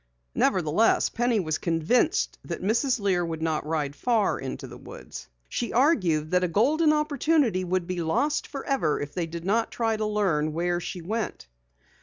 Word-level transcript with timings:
Nevertheless, 0.33 1.09
Penny 1.09 1.39
was 1.39 1.59
convinced 1.59 2.39
that 2.45 2.63
Mrs. 2.63 2.99
Lear 2.99 3.23
would 3.23 3.43
not 3.43 3.67
ride 3.67 3.95
far 3.95 4.39
into 4.39 4.65
the 4.65 4.79
woods. 4.79 5.27
She 5.47 5.71
argued 5.73 6.31
that 6.31 6.43
a 6.43 6.47
golden 6.47 6.91
opportunity 6.91 7.63
would 7.63 7.85
be 7.85 8.01
lost 8.01 8.47
forever 8.47 8.99
if 8.99 9.13
they 9.13 9.27
did 9.27 9.45
not 9.45 9.69
try 9.69 9.95
to 9.97 10.05
learn 10.07 10.53
where 10.53 10.79
she 10.79 11.03
went. 11.03 11.45